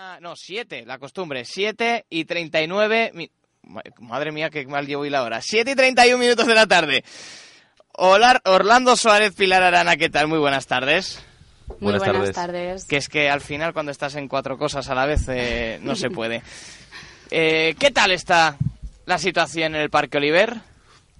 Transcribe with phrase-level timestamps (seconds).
[0.00, 1.44] Una, no, siete, la costumbre.
[1.44, 3.10] Siete y treinta y nueve...
[3.12, 3.30] mi-
[3.64, 5.42] Ma- Madre mía, qué mal llevo hoy la hora.
[5.42, 7.04] Siete y treinta y un minutos de la tarde.
[7.92, 10.26] Hola, Orlando Suárez, Pilar Arana, ¿qué tal?
[10.28, 11.22] Muy buenas tardes.
[11.68, 12.34] Muy Buenas buenas, tardes.
[12.34, 12.84] tardes.
[12.86, 15.94] Que es que al final cuando estás en cuatro cosas a la vez eh, no
[15.94, 16.42] se puede.
[17.32, 18.56] Eh, ¿Qué tal está
[19.06, 20.56] la situación en el Parque Oliver?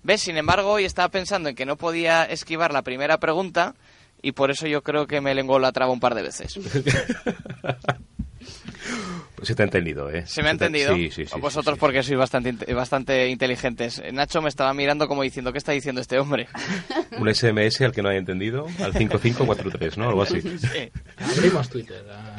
[0.02, 0.22] ¿Ves?
[0.22, 3.76] Sin embargo, hoy estaba pensando en que no podía esquivar la primera pregunta
[4.20, 6.58] y por eso yo creo que me lenguó la traba un par de veces.
[9.36, 10.26] Pues se te ha entendido, ¿eh?
[10.26, 10.94] ¿Se me ha te- entendido?
[10.94, 11.40] Sí, sí, sí.
[11.40, 11.80] Vosotros sí, sí.
[11.80, 14.02] porque sois bastante, bastante inteligentes.
[14.12, 16.48] Nacho me estaba mirando como diciendo, ¿qué está diciendo este hombre?
[17.18, 20.08] Un SMS al que no haya entendido, al 5543, ¿no?
[20.08, 20.40] Algo así.
[20.40, 20.90] Sí.
[21.18, 22.04] Abrimos Twitter.
[22.10, 22.36] ah.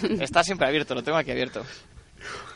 [0.20, 1.62] Está siempre abierto, lo tengo aquí abierto.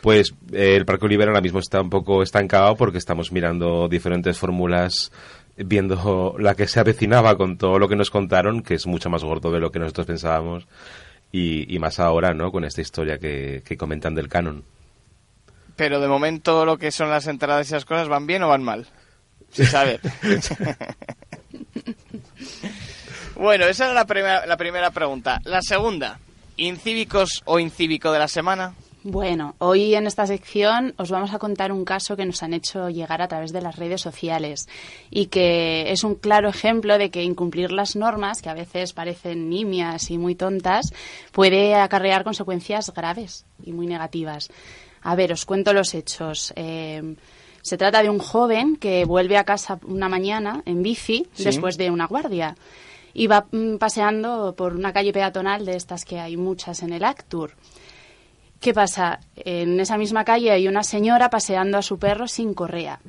[0.01, 4.39] Pues eh, el Parque Oliver ahora mismo está un poco estancado porque estamos mirando diferentes
[4.39, 5.13] fórmulas,
[5.57, 9.25] viendo la que se avecinaba con todo lo que nos contaron, que es mucho más
[9.25, 10.67] gordo de lo que nosotros pensábamos,
[11.33, 12.51] y, y más ahora, ¿no?
[12.51, 14.65] Con esta historia que, que comentan del canon.
[15.77, 18.63] Pero de momento lo que son las entradas y esas cosas, ¿van bien o van
[18.63, 18.87] mal?
[19.51, 20.01] Sin saber.
[23.37, 25.41] bueno, esa era la primera, la primera pregunta.
[25.45, 26.19] La segunda,
[26.57, 28.75] ¿incívicos o incívico de la semana?
[29.05, 32.91] Bueno, hoy en esta sección os vamos a contar un caso que nos han hecho
[32.91, 34.69] llegar a través de las redes sociales
[35.09, 39.49] y que es un claro ejemplo de que incumplir las normas, que a veces parecen
[39.49, 40.93] nimias y muy tontas,
[41.31, 44.49] puede acarrear consecuencias graves y muy negativas.
[45.03, 46.53] A ver, os cuento los hechos.
[46.57, 47.15] Eh,
[47.63, 51.45] se trata de un joven que vuelve a casa una mañana en bici Sí.
[51.45, 52.57] después de una guardia.
[53.15, 57.05] Y va mm, paseando por una calle peatonal de estas que hay muchas en el
[57.05, 57.53] Actur.
[58.61, 59.21] ¿Qué pasa?
[59.37, 63.01] En esa misma calle hay una señora paseando a su perro sin correa.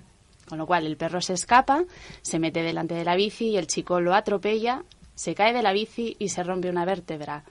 [0.47, 1.83] Con lo cual el perro se escapa,
[2.21, 4.83] se mete delante de la bici y el chico lo atropella,
[5.15, 7.43] se cae de la bici y se rompe una vértebra.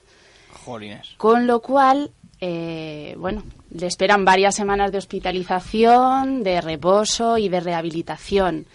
[0.64, 1.14] Jolines.
[1.16, 2.10] Con lo cual,
[2.40, 8.66] eh, bueno, le esperan varias semanas de hospitalización, de reposo y de rehabilitación.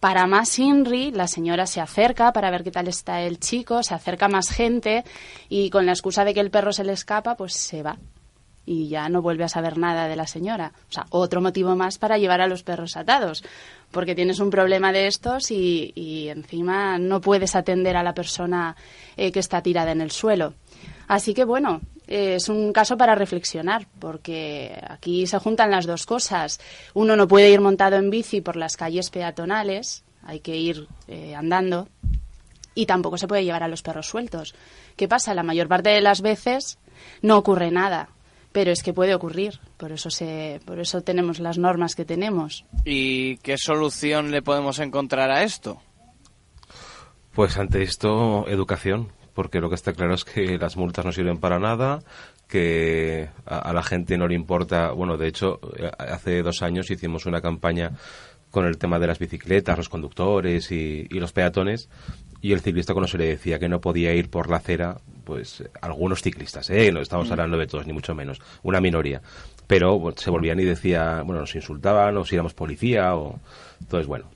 [0.00, 3.94] Para más INRI, la señora se acerca para ver qué tal está el chico, se
[3.94, 5.04] acerca más gente
[5.48, 7.96] y con la excusa de que el perro se le escapa, pues se va.
[8.66, 10.72] Y ya no vuelve a saber nada de la señora.
[10.88, 13.44] O sea, otro motivo más para llevar a los perros atados.
[13.90, 18.74] Porque tienes un problema de estos y, encima no puedes atender a la persona
[19.16, 20.54] eh, que está tirada en el suelo.
[21.06, 26.06] Así que bueno, eh, es un caso para reflexionar, porque aquí se juntan las dos
[26.06, 26.60] cosas.
[26.94, 31.34] Uno no puede ir montado en bici por las calles peatonales, hay que ir eh,
[31.34, 31.88] andando,
[32.74, 34.54] y tampoco se puede llevar a los perros sueltos.
[34.96, 35.34] ¿Qué pasa?
[35.34, 36.78] La mayor parte de las veces
[37.22, 38.08] no ocurre nada,
[38.54, 39.58] pero es que puede ocurrir.
[39.76, 42.64] Por eso, se, por eso tenemos las normas que tenemos.
[42.84, 45.82] ¿Y qué solución le podemos encontrar a esto?
[47.32, 51.38] Pues ante esto, educación, porque lo que está claro es que las multas no sirven
[51.38, 51.98] para nada,
[52.46, 54.92] que a, a la gente no le importa.
[54.92, 57.90] Bueno, de hecho, eh, hace dos años hicimos una campaña
[58.52, 61.88] con el tema de las bicicletas, los conductores y, y los peatones,
[62.44, 65.64] y el ciclista cuando se le decía que no podía ir por la acera, pues
[65.80, 66.92] algunos ciclistas, ¿eh?
[66.92, 69.22] no estamos hablando de todos, ni mucho menos, una minoría,
[69.66, 73.40] pero se volvían y decía, bueno, nos insultaban, o si éramos policía, o...
[73.80, 74.26] Entonces, bueno,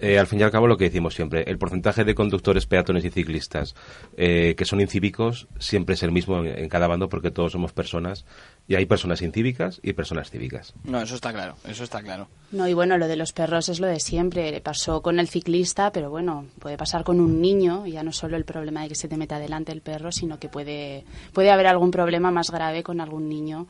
[0.00, 3.04] eh, al fin y al cabo lo que decimos siempre, el porcentaje de conductores, peatones
[3.04, 3.74] y ciclistas
[4.16, 7.72] eh, que son incívicos siempre es el mismo en, en cada bando porque todos somos
[7.72, 8.24] personas
[8.68, 10.74] y hay personas incívicas y personas cívicas.
[10.84, 12.28] No, eso está claro, eso está claro.
[12.50, 14.50] No, y bueno, lo de los perros es lo de siempre.
[14.50, 17.86] Le pasó con el ciclista, pero bueno, puede pasar con un niño.
[17.86, 20.38] y Ya no solo el problema de que se te meta delante el perro, sino
[20.38, 23.66] que puede, puede haber algún problema más grave con algún niño,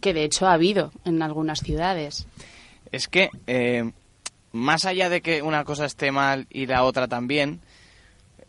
[0.00, 2.26] que de hecho ha habido en algunas ciudades.
[2.92, 3.90] Es que, eh,
[4.52, 7.60] más allá de que una cosa esté mal y la otra también,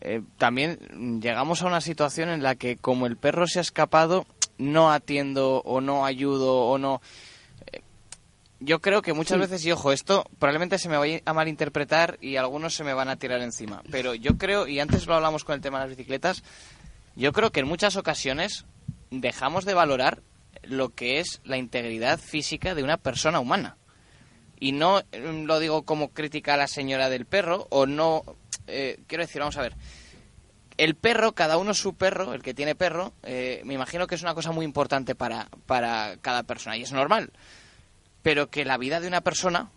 [0.00, 4.26] eh, también llegamos a una situación en la que como el perro se ha escapado,
[4.58, 7.00] no atiendo o no ayudo o no...
[7.72, 7.80] eh,
[8.60, 12.36] yo creo que muchas veces, y ojo, esto probablemente se me vaya a malinterpretar y
[12.36, 15.54] algunos se me van a tirar encima, pero yo creo, y antes lo hablamos con
[15.54, 16.42] el tema de las bicicletas,
[17.16, 18.64] yo creo que en muchas ocasiones
[19.10, 20.22] dejamos de valorar
[20.62, 23.76] lo que es la integridad física de una persona humana.
[24.64, 28.24] Y no eh, lo digo como crítica a la señora del perro, o no.
[28.66, 29.74] eh, quiero decir, vamos a ver.
[30.78, 34.22] El perro, cada uno su perro, el que tiene perro, eh, me imagino que es
[34.22, 37.30] una cosa muy importante para, para cada persona, y es normal.
[38.22, 39.70] Pero que la vida de una persona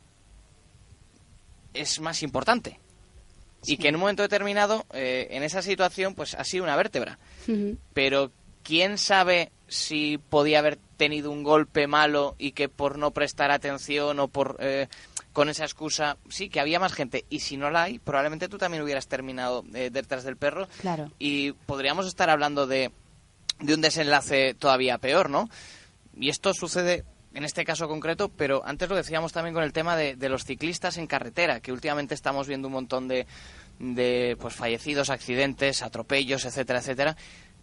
[1.74, 2.80] es más importante.
[3.66, 7.20] Y que en un momento determinado, eh, en esa situación, pues ha sido una vértebra
[7.94, 8.32] pero
[8.68, 14.20] quién sabe si podía haber tenido un golpe malo y que por no prestar atención
[14.20, 14.88] o por eh,
[15.32, 18.58] con esa excusa sí que había más gente y si no la hay probablemente tú
[18.58, 21.10] también hubieras terminado eh, detrás del perro Claro.
[21.18, 22.92] y podríamos estar hablando de
[23.62, 25.50] de un desenlace todavía peor, ¿no?
[26.16, 29.96] Y esto sucede en este caso concreto, pero antes lo decíamos también con el tema
[29.96, 33.26] de, de los ciclistas en carretera, que últimamente estamos viendo un montón de,
[33.80, 37.16] de pues fallecidos, accidentes, atropellos, etcétera, etcétera,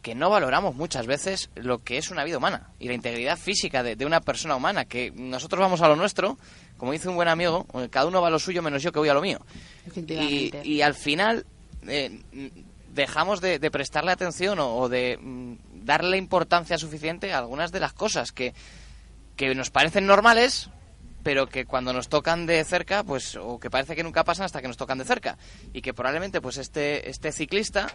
[0.04, 3.82] que no valoramos muchas veces lo que es una vida humana y la integridad física
[3.82, 6.38] de, de una persona humana, que nosotros vamos a lo nuestro,
[6.76, 9.08] como dice un buen amigo, cada uno va a lo suyo menos yo que voy
[9.08, 9.40] a lo mío.
[9.96, 11.46] Y, al final
[11.88, 12.20] eh,
[12.92, 15.54] dejamos de, de prestarle atención o, o de mm,
[15.86, 18.52] darle importancia suficiente a algunas de las cosas que,
[19.36, 20.68] que nos parecen normales,
[21.22, 24.60] pero que cuando nos tocan de cerca, pues, o que parece que nunca pasan hasta
[24.60, 25.38] que nos tocan de cerca.
[25.72, 27.86] Y que probablemente, pues, este, este ciclista,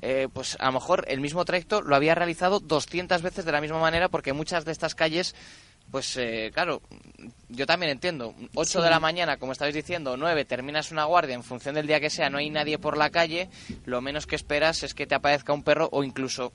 [0.00, 3.60] eh, pues, a lo mejor el mismo trayecto lo había realizado 200 veces de la
[3.60, 5.34] misma manera, porque muchas de estas calles,
[5.90, 6.82] pues, eh, claro,
[7.48, 8.34] yo también entiendo.
[8.54, 12.00] 8 de la mañana, como estabais diciendo, 9, terminas una guardia, en función del día
[12.00, 13.48] que sea, no hay nadie por la calle,
[13.84, 16.52] lo menos que esperas es que te aparezca un perro o incluso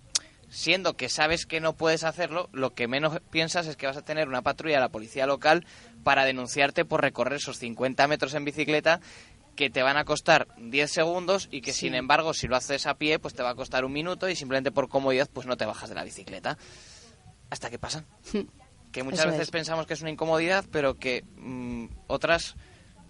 [0.50, 4.06] siendo que sabes que no puedes hacerlo, lo que menos piensas es que vas a
[4.06, 5.66] tener una patrulla de la policía local
[6.04, 9.02] para denunciarte por recorrer esos 50 metros en bicicleta
[9.58, 12.94] que te van a costar 10 segundos y que sin embargo si lo haces a
[12.98, 15.66] pie pues te va a costar un minuto y simplemente por comodidad pues no te
[15.66, 16.58] bajas de la bicicleta.
[17.50, 18.06] Hasta que pasan.
[18.92, 19.52] Que muchas Eso veces es.
[19.52, 22.56] pensamos que es una incomodidad, pero que mm, otras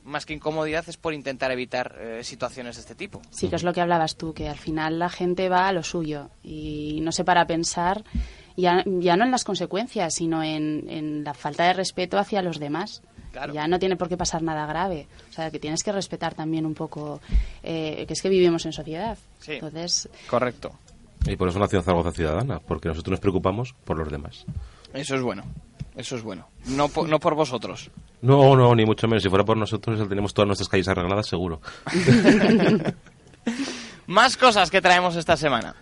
[0.04, 3.22] más que incomodidad es por intentar evitar eh, situaciones de este tipo.
[3.30, 5.84] Sí, que es lo que hablabas tú, que al final la gente va a lo
[5.84, 8.04] suyo y no se para a pensar
[8.56, 12.58] ya, ya no en las consecuencias, sino en, en la falta de respeto hacia los
[12.60, 13.02] demás.
[13.38, 13.54] Claro.
[13.54, 15.08] Ya no tiene por qué pasar nada grave.
[15.30, 17.22] O sea, que tienes que respetar también un poco,
[17.62, 19.16] eh, que es que vivimos en sociedad.
[19.40, 19.54] Sí.
[19.54, 20.72] Entonces, Correcto.
[21.28, 24.46] Y por eso nació Zaragoza Ciudadana, porque nosotros nos preocupamos por los demás.
[24.92, 25.44] Eso es bueno.
[25.96, 26.48] Eso es bueno.
[26.66, 27.92] No por, no por vosotros.
[28.24, 29.22] No, no, ni mucho menos.
[29.22, 31.62] Si fuera por nosotros, tenemos todas nuestras calles arregladas, seguro.
[34.08, 35.76] Más cosas que traemos esta semana.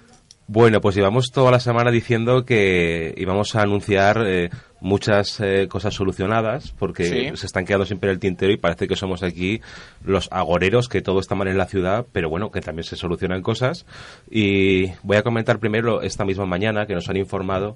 [0.48, 4.50] Bueno, pues llevamos toda la semana diciendo que íbamos a anunciar eh,
[4.86, 7.38] muchas eh, cosas solucionadas, porque Sí.
[7.38, 9.60] se están quedando siempre en el tintero y parece que somos aquí
[10.04, 13.42] los agoreros, que todo está mal en la ciudad, pero bueno, que también se solucionan
[13.42, 13.88] cosas.
[14.30, 17.76] Y voy a comentar primero esta misma mañana que nos han informado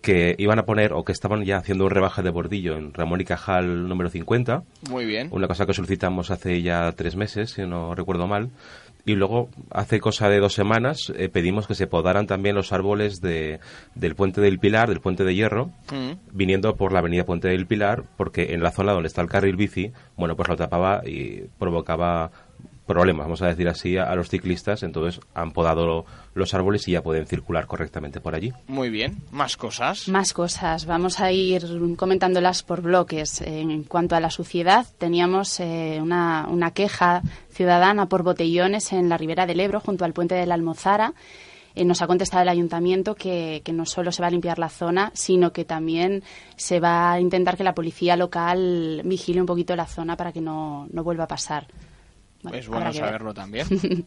[0.00, 3.20] que iban a poner, o que estaban ya haciendo un rebaje de bordillo en Ramón
[3.20, 5.28] y Cajal número 50, Muy bien.
[5.32, 8.50] una cosa que solicitamos hace ya tres meses, si no recuerdo mal.
[9.06, 13.20] Y luego, hace cosa de dos semanas, eh, pedimos que se podaran también los árboles
[13.20, 13.60] de,
[13.94, 16.14] del Puente del Pilar, del Puente de Hierro, Mm.
[16.32, 19.54] viniendo por la avenida Puente del Pilar, porque en la zona donde está el carril
[19.56, 22.32] bici, bueno, pues lo tapaba y provocaba
[22.86, 24.82] problemas, vamos a decir así, a, a los ciclistas.
[24.82, 28.52] Entonces han podado los árboles y ya pueden circular correctamente por allí.
[28.68, 29.18] Muy bien.
[29.30, 30.08] Más cosas.
[30.08, 30.86] Más cosas.
[30.86, 31.64] Vamos a ir
[31.96, 33.40] comentándolas por bloques.
[33.40, 39.16] En cuanto a la suciedad, teníamos eh, una, una queja ciudadana por botellones en la
[39.16, 41.14] ribera del Ebro, junto al puente de la Almozara.
[41.74, 44.68] Eh, nos ha contestado el ayuntamiento que, que no solo se va a limpiar la
[44.68, 46.22] zona, sino que también
[46.56, 50.40] se va a intentar que la policía local vigile un poquito la zona para que
[50.40, 51.66] no, no vuelva a pasar.
[52.42, 52.94] Bueno, es bueno ver.
[52.94, 53.66] saberlo también.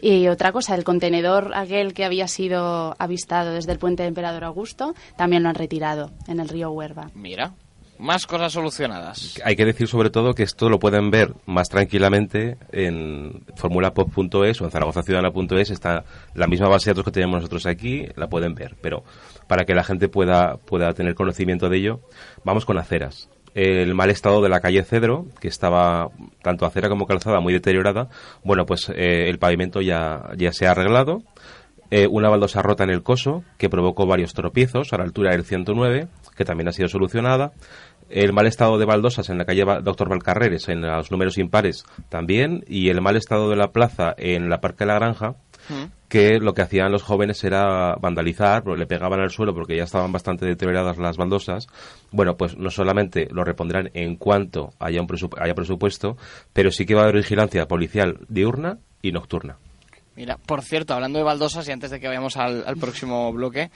[0.00, 4.44] Y otra cosa, el contenedor aquel que había sido avistado desde el puente de Emperador
[4.44, 7.10] Augusto, también lo han retirado en el río Huerva.
[7.14, 7.54] Mira.
[7.98, 9.40] Más cosas solucionadas.
[9.42, 14.64] Hay que decir sobre todo que esto lo pueden ver más tranquilamente en formulapop.es o
[14.66, 15.70] en zaragozaciudadana.es.
[15.70, 16.04] Está
[16.34, 18.76] la misma base de datos que tenemos nosotros aquí, la pueden ver.
[18.82, 19.02] Pero
[19.46, 22.00] para que la gente pueda, pueda tener conocimiento de ello,
[22.44, 23.30] vamos con aceras.
[23.56, 26.10] El mal estado de la calle Cedro, que estaba
[26.42, 28.10] tanto acera como calzada muy deteriorada,
[28.44, 31.22] bueno, pues eh, el pavimento ya, ya se ha arreglado.
[31.90, 35.44] Eh, una baldosa rota en el coso que provocó varios tropiezos a la altura del
[35.44, 37.52] 109, que también ha sido solucionada.
[38.10, 42.62] El mal estado de baldosas en la calle Doctor Valcarreres, en los números impares, también.
[42.68, 45.36] Y el mal estado de la plaza en la Parque de la Granja.
[46.08, 50.12] Que lo que hacían los jóvenes era vandalizar, le pegaban al suelo porque ya estaban
[50.12, 51.66] bastante deterioradas las baldosas.
[52.12, 56.16] Bueno, pues no solamente lo repondrán en cuanto haya, un presup- haya presupuesto,
[56.52, 59.56] pero sí que va a haber vigilancia policial diurna y nocturna.
[60.14, 63.70] Mira, por cierto, hablando de baldosas y antes de que vayamos al, al próximo bloque,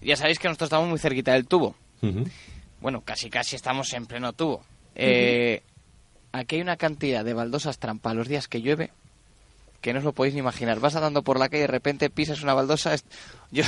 [0.00, 1.74] ya sabéis que nosotros estamos muy cerquita del tubo.
[2.80, 4.62] Bueno, casi casi estamos en pleno tubo.
[4.94, 5.62] Eh,
[6.32, 8.90] aquí hay una cantidad de baldosas trampa los días que llueve
[9.80, 10.78] que no os lo podéis ni imaginar.
[10.80, 12.94] Vas andando por la calle y de repente pisas una baldosa.
[13.50, 13.64] Yo,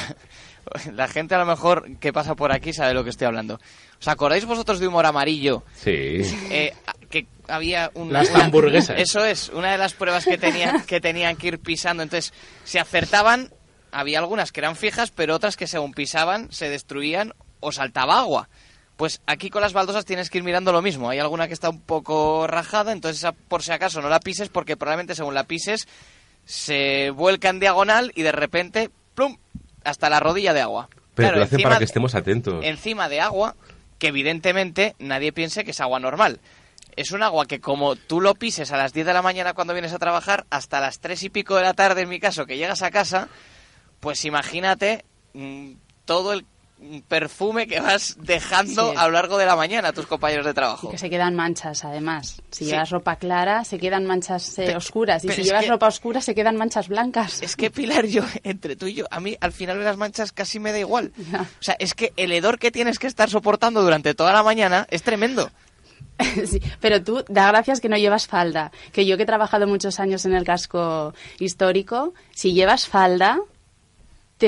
[0.93, 3.61] la gente a lo mejor que pasa por aquí sabe de lo que estoy hablando.
[4.01, 5.63] ¿Os acordáis vosotros de humor amarillo?
[5.75, 6.21] Sí.
[6.51, 6.75] Eh,
[7.11, 8.99] que había un- Las una, hamburguesas.
[8.99, 12.03] Eso es, una de las pruebas que tenían que tenían que ir pisando.
[12.03, 12.33] Entonces,
[12.65, 13.51] se acertaban,
[13.91, 18.49] había algunas que eran fijas, pero otras que según pisaban se destruían o saltaba agua.
[19.03, 21.11] Pues aquí con las baldosas tienes que ir mirando lo mismo.
[21.11, 24.49] Hay alguna que está un poco rajada, entonces esa, por si acaso no la pises
[24.49, 25.89] porque probablemente según la pises
[26.45, 29.39] se vuelca en diagonal y de repente, plum,
[29.83, 30.89] hasta la rodilla de agua.
[31.17, 32.65] Pero Claro, lo hacen para que estemos atentos.
[32.65, 33.57] Encima de agua
[33.99, 36.39] que evidentemente nadie piense que es agua normal.
[36.95, 39.73] Es un agua que como tú lo pises a las 10 de la mañana cuando
[39.73, 42.57] vienes a trabajar, hasta las 3 y pico de la tarde, en mi caso, que
[42.57, 43.29] llegas a casa,
[43.99, 45.05] pues imagínate
[45.35, 45.73] mm,
[46.05, 46.47] todo el
[47.09, 48.97] perfume que vas dejando Sí.
[48.99, 50.91] a lo largo de la mañana a tus compañeros de Y trabajo.
[50.91, 52.43] que se quedan manchas, además.
[52.51, 52.71] Si Sí.
[52.71, 55.25] llevas ropa clara, se quedan manchas eh, oscuras.
[55.25, 57.43] Y si llevas que- ropa oscura, se quedan manchas blancas.
[57.43, 60.33] Es que Pilar, yo, entre tú y yo, a mí al final de las manchas
[60.33, 61.13] casi me da igual.
[61.35, 64.87] O sea, es que el hedor que tienes que estar soportando durante toda la mañana
[64.91, 65.51] es tremendo.
[66.47, 68.71] Sí, pero tú, da gracias que no llevas falda.
[68.93, 73.41] Que yo que he trabajado muchos años en el casco histórico, si llevas falda,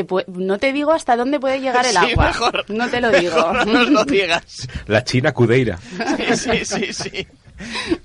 [0.02, 2.26] te no te digo hasta dónde puede llegar el Sí, agua.
[2.26, 2.64] mejor.
[2.70, 3.52] no te lo digo.
[3.52, 4.68] No nos lo digas.
[4.86, 5.78] La China Cudeira.
[5.78, 7.26] Sí, sí, sí, sí.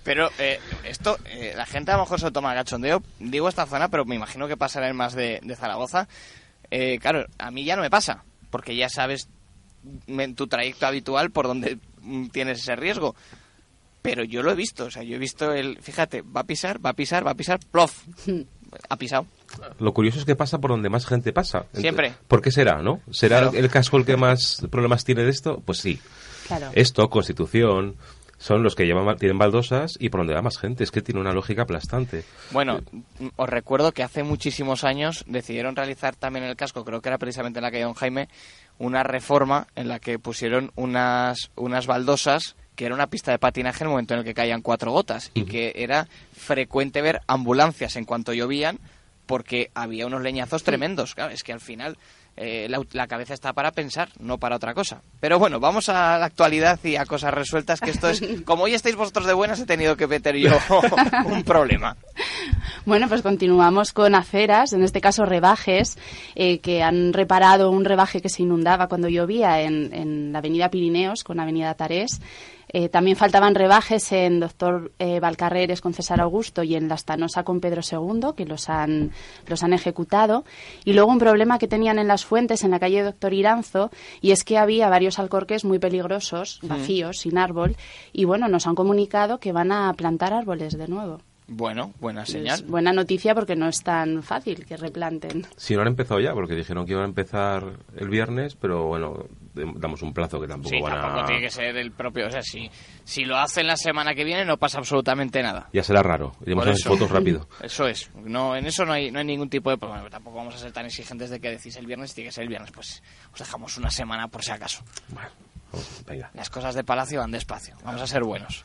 [0.04, 3.02] Pero eh, esto, eh, la gente a lo mejor se lo toma cachondeo.
[3.20, 6.08] Digo esta zona, pero me imagino que pasará en más de, de Zaragoza.
[6.72, 9.28] Eh, claro, a mí ya no me pasa, porque ya sabes
[10.08, 13.16] en tu trayecto habitual por donde mm, tienes ese riesgo.
[14.02, 16.84] Pero yo lo he visto, o sea, yo he visto el, fíjate, va a pisar,
[16.86, 18.04] va a pisar, va a pisar, plof,
[18.90, 19.26] ha pisado.
[19.80, 21.66] Lo curioso es que pasa por donde más gente pasa.
[21.74, 22.14] Siempre.
[22.28, 23.02] ¿Por qué será, no?
[23.12, 23.58] ¿Será Claro.
[23.58, 25.62] el casco el que más problemas tiene de esto?
[25.66, 26.00] Pues sí.
[26.48, 26.70] Claro.
[26.74, 27.96] Esto, Constitución,
[28.38, 30.84] son los que llevan, tienen baldosas y por donde va más gente.
[30.84, 32.24] Es que tiene una lógica aplastante.
[32.52, 37.02] Bueno, mm, os recuerdo que hace muchísimos años decidieron realizar también en el casco, creo
[37.02, 38.30] que era precisamente en la calle Don Jaime,
[38.78, 43.84] una reforma en la que pusieron unas, unas baldosas que era una pista de patinaje
[43.84, 47.98] en el momento en el que caían cuatro gotas y que era frecuente ver ambulancias
[47.98, 48.80] en cuanto llovían
[49.26, 51.14] porque había unos leñazos tremendos.
[51.14, 51.98] Claro, es que al final
[52.38, 55.02] eh, la, la cabeza está para pensar, no para otra cosa.
[55.20, 58.76] Pero bueno, vamos a la actualidad y a cosas resueltas, que esto es, como hoy
[58.76, 60.58] estáis vosotros de buenas, he tenido que meter yo
[61.26, 61.98] un problema.
[62.86, 65.98] Bueno, pues continuamos con aceras, en este caso rebajes,
[66.36, 70.72] eh, que han reparado un rebaje que se inundaba cuando llovía en, en la avenida
[70.72, 72.22] Pirineos con avenida Tarés.
[72.72, 77.44] Eh, también faltaban rebajes en Doctor eh, Valcarreres con César Augusto y en La Estanosa
[77.44, 79.12] con Pedro II, que los han,
[79.48, 80.46] los han ejecutado.
[80.86, 83.90] Y luego un problema que tenían en las fuentes, en la calle Doctor Iranzo,
[84.22, 87.76] y es que había varios alcorques muy peligrosos, vacíos, sin árbol,
[88.14, 91.20] y bueno, nos han comunicado que van a plantar árboles de nuevo.
[91.52, 92.60] Bueno, buena señal.
[92.60, 95.48] Es buena noticia porque no es tan fácil que replanten.
[95.58, 97.64] Si no han empezado ya, porque dijeron que iban a empezar
[97.98, 101.26] el viernes, pero bueno, damos un plazo que tampoco Sí, van tampoco a...
[101.26, 102.28] tiene que ser el propio.
[102.28, 102.70] O sea, si,
[103.04, 105.70] si lo hacen la semana que viene, no pasa absolutamente nada.
[105.74, 106.34] Ya será raro.
[106.46, 107.48] Iremos a hacer fotos rápido.
[107.62, 108.10] Eso es.
[108.16, 110.10] No, en eso no hay, no hay ningún tipo de problema.
[110.10, 112.50] Tampoco vamos a ser tan exigentes de que decís el viernes, tiene que ser el
[112.50, 112.72] viernes.
[112.72, 113.04] Pues
[113.34, 114.84] os dejamos una semana por si acaso.
[115.10, 115.30] Bueno,
[115.72, 117.76] vamos, venga, Las cosas de Palacio van despacio.
[117.84, 118.64] Vamos a ser buenos.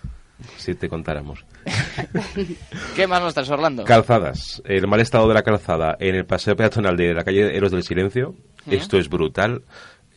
[0.57, 1.45] si te contáramos.
[2.97, 3.85] ¿Qué más nos traes, Orlando?
[3.85, 4.63] Calzadas.
[4.65, 7.83] El mal estado de la calzada en el paseo peatonal de la calle Héroes del
[7.83, 8.35] Silencio.
[8.67, 9.63] Esto es brutal.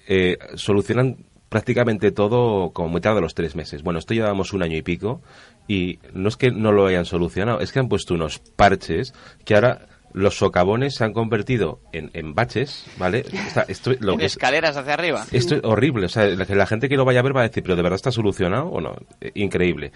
[0.07, 1.17] Eh, solucionan
[1.49, 3.83] prácticamente todo como muy tarde a los tres meses.
[3.83, 5.21] Bueno, esto llevamos un año y pico
[5.67, 9.13] y no es que no lo hayan solucionado, es que han puesto unos parches
[9.45, 13.25] que ahora los socavones se han convertido en, en baches, ¿vale?
[13.67, 15.25] Esto, lo en es- escaleras hacia arriba.
[15.31, 17.61] esto es horrible, o sea, la, gente que lo vaya a ver va a decir,
[17.63, 18.95] pero ¿de verdad está solucionado o no?
[19.21, 19.91] Eh, increíble.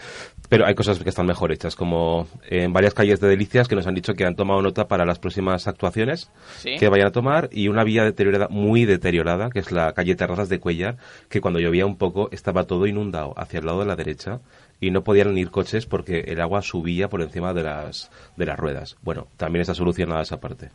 [0.50, 3.88] Pero hay cosas que están mejor hechas, como en varias calles de Delicias que nos
[3.88, 6.75] han dicho que han tomado nota para las próximas actuaciones Sí.
[6.77, 10.50] que vayan a tomar y una vía deteriorada, muy deteriorada, que es la calle Terrazas
[10.50, 10.98] de Cuellar,
[11.30, 14.41] que cuando llovía un poco estaba todo inundado hacia el lado de la derecha
[14.80, 18.58] y no podían ir coches porque el agua subía por encima de las, de las
[18.58, 18.98] ruedas.
[19.03, 20.72] Bueno, también está solucionada esa parte.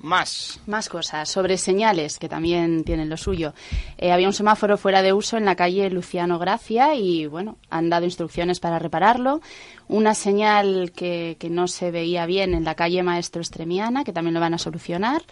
[0.00, 0.60] Más.
[0.66, 3.52] Más cosas sobre señales, que también tienen lo suyo.
[3.98, 7.90] Eh, había un semáforo fuera de uso en la calle Luciano Gracia y, bueno, han
[7.90, 9.42] dado instrucciones para repararlo.
[9.88, 14.32] Una señal que, que no se veía bien en la calle Maestro Estremiana, que también
[14.32, 15.22] lo van a solucionar.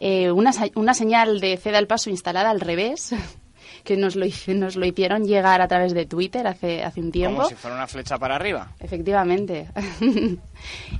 [0.00, 3.14] Eh, una, una señal de ceda al paso instalada al revés,
[3.84, 7.12] que nos lo, hice- nos lo hicieron llegar a través de Twitter hace, hace un
[7.12, 7.36] tiempo.
[7.36, 8.72] Como si fuera una flecha para arriba.
[8.80, 9.68] Efectivamente.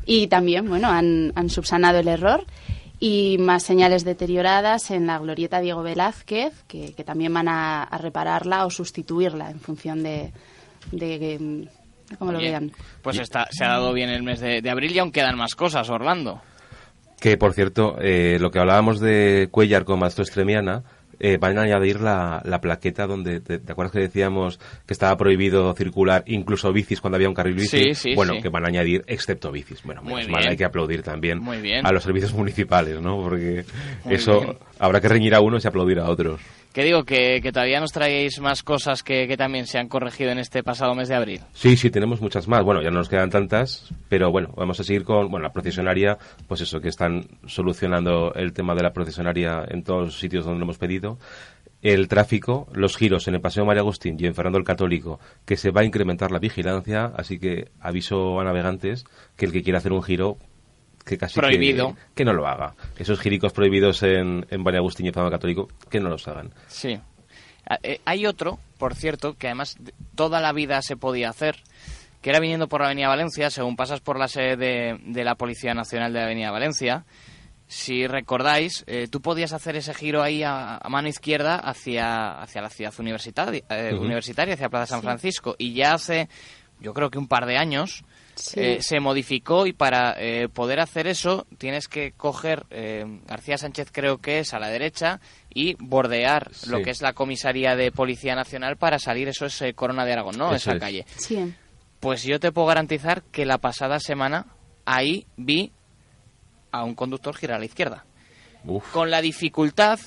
[0.06, 2.44] y también, bueno, han, han subsanado el error
[3.00, 7.98] y más señales deterioradas en la glorieta Diego Velázquez, que, que también van a, a
[7.98, 10.32] repararla o sustituirla en función de,
[10.92, 11.68] de, de
[12.18, 12.72] cómo lo vean.
[13.02, 15.54] Pues está, se ha dado bien el mes de, de abril y aún quedan más
[15.54, 16.40] cosas, Orlando.
[17.20, 20.82] Que, por cierto, eh, lo que hablábamos de Cuellar con Maestro Estremiana,
[21.20, 25.16] eh, van a añadir la, la plaqueta donde, te, te acuerdas que decíamos que estaba
[25.16, 27.78] prohibido circular incluso bicis cuando había un carril bici?
[27.78, 28.42] Sí, sí, bueno, sí.
[28.42, 29.82] que van a añadir excepto bicis.
[29.82, 31.40] Bueno, Muy menos mal, hay que aplaudir también
[31.82, 33.20] a los servicios municipales, ¿no?
[33.20, 33.64] Porque
[34.04, 34.58] Muy eso bien.
[34.78, 36.40] Habrá que reñir a unos y aplaudir a otros.
[36.72, 40.32] Que digo que, que todavía nos traéis más cosas que, que, también se han corregido
[40.32, 41.40] en este pasado mes de abril.
[41.52, 42.64] Sí, sí, tenemos muchas más.
[42.64, 46.18] Bueno, ya no nos quedan tantas, pero bueno, vamos a seguir con bueno, la procesionaria,
[46.48, 50.58] pues eso, que están solucionando el tema de la procesionaria en todos los sitios donde
[50.58, 51.18] lo hemos pedido.
[51.80, 55.56] El tráfico, los giros en el Paseo María Agustín y en Fernando el Católico, que
[55.56, 59.04] se va a incrementar la vigilancia, así que aviso a navegantes
[59.36, 60.38] que el que quiera hacer un giro
[61.04, 65.10] que casi prohibido que, no lo haga esos giricos prohibidos en, en María Agustín y
[65.10, 66.98] Fernando Católico que no los hagan sí
[67.82, 69.76] eh, hay otro por cierto que además
[70.14, 71.56] toda la vida se podía hacer
[72.22, 75.34] que era viniendo por la Avenida Valencia según pasas por la sede de, de la
[75.34, 77.04] Policía Nacional de la Avenida Valencia
[77.66, 82.62] si recordáis, eh, tú podías hacer ese giro ahí a, a mano izquierda hacia, hacia
[82.62, 84.00] la ciudad universitaria, eh, uh -huh.
[84.00, 85.06] universitaria, hacia Plaza San sí.
[85.06, 85.56] Francisco.
[85.58, 86.28] Y ya hace,
[86.80, 88.60] yo creo que un par de años, sí.
[88.60, 92.66] eh, se modificó y para eh, poder hacer eso tienes que coger
[93.26, 95.20] García Sánchez, creo que es a la derecha,
[95.52, 96.70] y bordear sí.
[96.70, 100.36] lo que es la comisaría de Policía Nacional para salir, eso es Corona de Aragón,
[100.36, 100.46] ¿no?
[100.46, 100.80] Eso Esa es.
[100.80, 101.06] calle.
[101.16, 101.54] Sí.
[102.00, 104.46] Pues yo te puedo garantizar que la pasada semana
[104.84, 105.72] ahí vi
[106.70, 108.04] a un conductor girar a la izquierda.
[108.64, 108.90] Uf.
[108.92, 109.98] Con la dificultad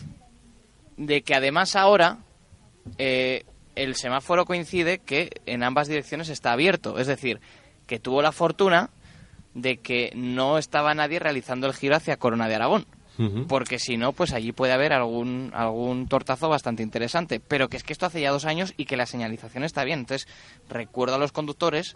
[0.98, 2.18] de que además ahora
[2.98, 6.98] eh, el semáforo coincide que en ambas direcciones está abierto.
[6.98, 7.40] Es decir,
[7.88, 8.90] que tuvo la fortuna
[9.54, 12.86] de que no estaba nadie realizando el giro hacia Corona de Aragón.
[13.18, 13.48] Uh -huh.
[13.48, 17.40] Porque si no, pues allí puede haber algún, algún tortazo bastante interesante.
[17.40, 20.00] Pero que es que esto hace ya dos años y que la señalización está bien.
[20.00, 20.28] Entonces,
[20.70, 21.96] recuerdo a los conductores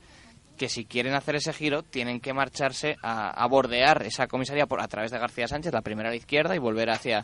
[0.57, 4.81] que si quieren hacer ese giro tienen que marcharse a, a bordear esa comisaría por,
[4.81, 7.23] a través de García Sánchez, la primera a la izquierda, y volver hacia,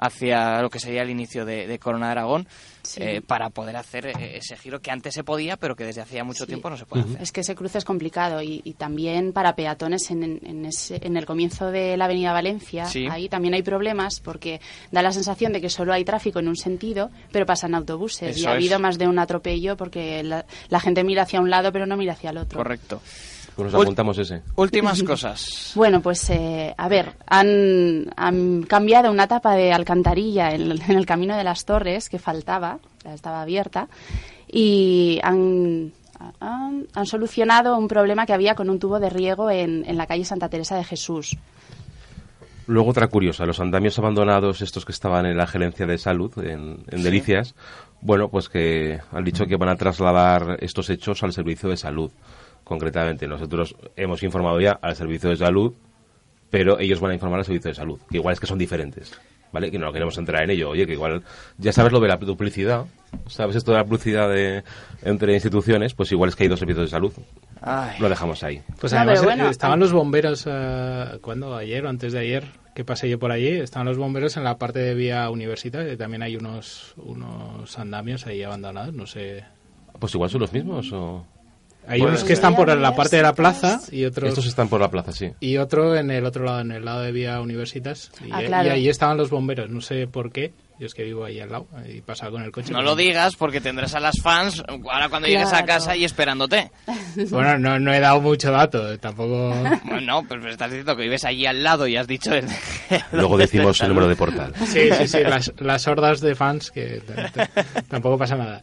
[0.00, 2.48] hacia lo que sería el inicio de, de Corona de Aragón,
[2.82, 3.02] sí.
[3.02, 6.24] eh, para poder hacer eh, ese giro que antes se podía, pero que desde hacía
[6.24, 6.48] mucho sí.
[6.48, 7.10] tiempo no se puede uh -huh.
[7.10, 7.22] hacer.
[7.22, 11.16] Es que ese cruce es complicado y, y también para peatones en, en, ese, en,
[11.18, 13.06] el comienzo de la Avenida Valencia, sí.
[13.10, 16.56] ahí también hay problemas porque da la sensación de que solo hay tráfico en un
[16.56, 18.56] sentido, pero pasan autobuses Eso y ha es.
[18.56, 21.96] habido más de un atropello porque la, la gente mira hacia un lado pero no
[21.98, 22.56] mira hacia el otro.
[22.58, 23.02] Correcto.
[23.56, 24.42] Pues nos apuntamos ese.
[24.56, 25.72] Últimas cosas.
[25.74, 31.06] Bueno, pues eh, a ver, han, han, cambiado una tapa de alcantarilla en, en, el
[31.06, 33.88] camino de las torres que faltaba, estaba abierta,
[34.50, 35.92] y han,
[36.40, 40.06] han, han, solucionado un problema que había con un tubo de riego en, en la
[40.06, 41.36] calle Santa Teresa de Jesús.
[42.66, 46.84] Luego otra curiosa, los andamios abandonados, estos que estaban en la gerencia de salud, en,
[46.88, 47.02] en sí.
[47.02, 47.56] Delicias,
[48.00, 52.12] bueno, pues que han dicho que van a trasladar estos hechos al servicio de salud
[52.70, 53.26] concretamente.
[53.26, 55.74] Nosotros hemos informado ya al servicio de salud,
[56.50, 59.12] pero ellos van a informar al servicio de salud, que igual es que son diferentes.
[59.52, 59.72] ¿Vale?
[59.72, 60.70] Que no queremos entrar en ello.
[60.70, 61.24] Oye, que igual,
[61.58, 62.86] ya sabes lo de la duplicidad,
[63.26, 64.62] ¿sabes esto de la duplicidad de,
[65.02, 65.92] entre instituciones?
[65.94, 67.12] Pues igual es que hay dos servicios de salud.
[67.60, 67.96] Ay.
[67.98, 68.62] Lo dejamos ahí.
[68.80, 71.56] Pues además, bueno, estaban los bomberos, uh, ¿cuándo?
[71.56, 72.44] Ayer o antes de ayer,
[72.76, 75.96] que pasé yo por allí, estaban los bomberos en la parte de vía universitaria, y
[75.96, 79.42] también hay unos, unos andamios ahí abandonados, no sé.
[79.98, 81.26] Pues igual son los mismos o...
[81.86, 84.28] Hay pues unos que están por la parte de la plaza y otros...
[84.28, 85.32] Estos están por la plaza, sí.
[85.40, 88.12] Y otro en el otro lado, en el lado de Vía Universitas.
[88.24, 88.68] Y, ah, claro.
[88.68, 90.52] y ahí estaban los bomberos, no sé por qué.
[90.78, 92.72] Yo es que vivo ahí al lado y pasaba con el coche.
[92.72, 95.44] No lo digas porque tendrás a las fans ahora cuando claro.
[95.44, 96.70] llegues a casa y esperándote.
[97.30, 99.52] Bueno, no, no he dado mucho dato, tampoco...
[99.84, 102.32] Bueno, pero estás diciendo que vives allí al lado y has dicho...
[102.32, 102.46] El...
[103.12, 104.54] Luego decimos el número de portal.
[104.64, 107.02] Sí, sí, sí, las, las hordas de fans que
[107.88, 108.62] tampoco pasa nada.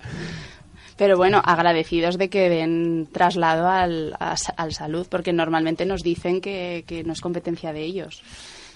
[0.97, 6.41] Pero bueno, agradecidos de que den traslado al, a, al salud, porque normalmente nos dicen
[6.41, 8.23] que, que, no es competencia de ellos,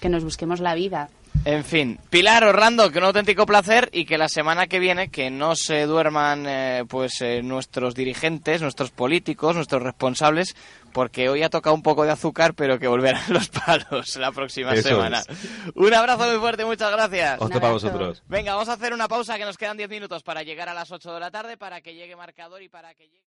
[0.00, 1.08] que nos busquemos la vida.
[1.44, 5.30] En fin, Pilar Orlando, que un auténtico placer y que la semana que viene que
[5.30, 10.54] no se duerman eh, pues eh, nuestros dirigentes, nuestros políticos, nuestros responsables,
[10.92, 14.74] porque hoy ha tocado un poco de azúcar, pero que volverán los palos la próxima
[14.74, 15.20] Eso semana.
[15.20, 15.48] Es.
[15.74, 17.40] Un abrazo muy fuerte, muchas gracias.
[17.40, 18.22] Otro para vosotros.
[18.28, 20.90] Venga, vamos a hacer una pausa que nos quedan 10 minutos para llegar a las
[20.90, 23.20] 8 de la tarde, para que llegue marcador y para que llegue...